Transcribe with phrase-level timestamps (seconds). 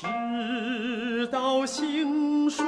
[0.00, 2.64] 直到兴衰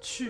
[0.00, 0.28] 去